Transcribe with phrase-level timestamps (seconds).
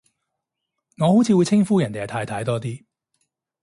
[0.97, 2.83] 我好似會稱呼人哋係太太多啲